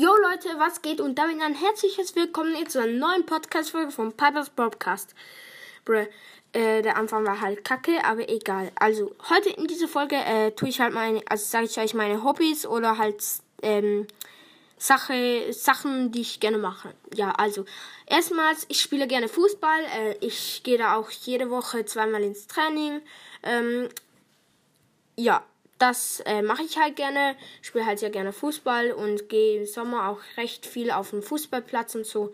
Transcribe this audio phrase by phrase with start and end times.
[0.00, 1.00] Leute, was geht?
[1.00, 5.12] Und damit ein herzliches Willkommen zu einer neuen Podcast-Folge von Pipers Podcast.
[5.84, 6.06] Bruh,
[6.52, 8.70] äh, der Anfang war halt kacke, aber egal.
[8.78, 12.22] Also, heute in dieser Folge äh, tue ich halt meine, also sage ich euch meine
[12.22, 13.24] Hobbys oder halt
[13.62, 14.06] ähm,
[14.76, 16.94] Sache, Sachen, die ich gerne mache.
[17.14, 17.64] Ja, also,
[18.06, 19.80] erstmals, ich spiele gerne Fußball.
[19.96, 23.02] Äh, ich gehe da auch jede Woche zweimal ins Training.
[23.42, 23.88] Ähm,
[25.16, 25.44] ja,
[25.78, 27.36] das äh, mache ich halt gerne.
[27.62, 31.94] Spiele halt sehr gerne Fußball und gehe im Sommer auch recht viel auf den Fußballplatz
[31.94, 32.32] und so.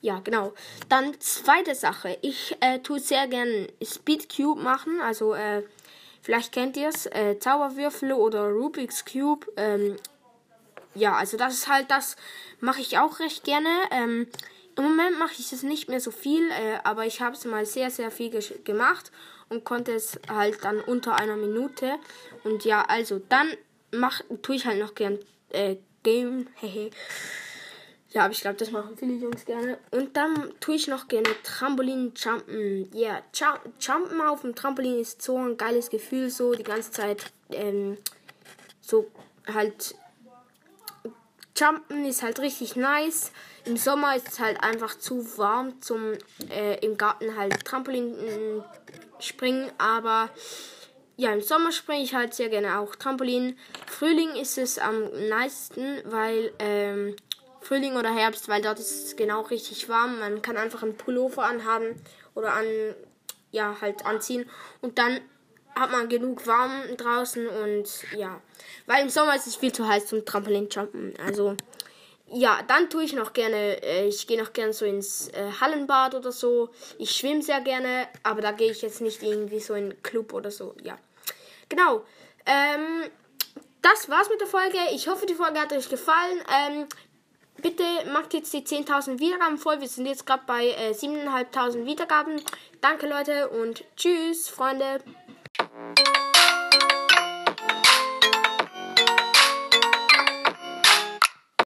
[0.00, 0.52] Ja, genau.
[0.88, 2.16] Dann zweite Sache.
[2.22, 5.00] Ich äh, tue sehr gerne Speed Cube machen.
[5.00, 5.62] Also, äh,
[6.22, 7.06] vielleicht kennt ihr es.
[7.06, 9.46] Äh, Zauberwürfel oder Rubik's Cube.
[9.56, 9.96] Ähm,
[10.94, 12.16] ja, also das ist halt, das
[12.60, 13.70] mache ich auch recht gerne.
[13.90, 14.28] Ähm,
[14.76, 17.64] Im Moment mache ich es nicht mehr so viel, äh, aber ich habe es mal
[17.64, 18.30] sehr, sehr viel
[18.64, 19.12] gemacht
[19.48, 21.98] und konnte es halt dann unter einer Minute.
[22.42, 23.48] Und ja, also dann
[23.92, 25.18] mach, tue ich halt noch gern
[25.50, 26.48] äh, Game.
[28.14, 29.76] Ja, aber ich glaube, das machen viele Jungs gerne.
[29.90, 32.88] Und dann tue ich noch gerne Trampolin jumpen.
[32.94, 37.32] Ja, yeah, jumpen auf dem Trampolin ist so ein geiles Gefühl, so die ganze Zeit
[37.50, 37.98] ähm,
[38.80, 39.10] so
[39.52, 39.96] halt
[41.56, 43.30] Jumpen ist halt richtig nice.
[43.64, 46.14] Im Sommer ist es halt einfach zu warm zum
[46.50, 50.30] äh, im Garten halt Trampolin äh, springen, aber
[51.16, 53.56] ja, im Sommer springe ich halt sehr gerne auch Trampolin.
[53.86, 57.14] Frühling ist es am meisten, weil ähm,
[57.60, 60.18] Frühling oder Herbst, weil dort ist es genau richtig warm.
[60.18, 61.94] Man kann einfach einen Pullover anhaben
[62.34, 62.66] oder an
[63.52, 64.50] ja halt anziehen
[64.80, 65.20] und dann
[65.76, 68.40] hat man genug warm draußen und ja,
[68.86, 71.14] weil im Sommer ist es viel zu heiß zum Trampolin jumpen.
[71.24, 71.56] Also
[72.28, 76.14] ja, dann tue ich noch gerne, äh, ich gehe noch gerne so ins äh, Hallenbad
[76.14, 76.70] oder so.
[76.98, 80.50] Ich schwimme sehr gerne, aber da gehe ich jetzt nicht irgendwie so in Club oder
[80.50, 80.74] so.
[80.82, 80.98] Ja,
[81.68, 82.04] genau.
[82.46, 83.10] Ähm,
[83.82, 84.78] das war's mit der Folge.
[84.92, 86.40] Ich hoffe, die Folge hat euch gefallen.
[86.50, 86.86] Ähm,
[87.58, 89.80] bitte macht jetzt die 10.000 Wiedergaben voll.
[89.80, 92.40] Wir sind jetzt gerade bei äh, 7.500 Wiedergaben.
[92.80, 95.00] Danke, Leute, und tschüss, Freunde.
[95.76, 96.33] you